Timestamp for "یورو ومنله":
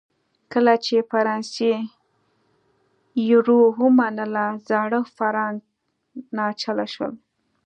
3.29-4.45